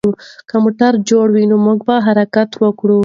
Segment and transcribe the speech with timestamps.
[0.49, 2.99] که موټر جوړ وي، موږ به حرکت وکړو.